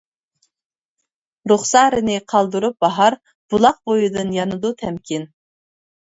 [1.51, 3.19] رۇخسارىنى قالدۇرۇپ باھار،
[3.55, 5.31] بۇلاق بويىدىن يانىدۇ تەمكىن.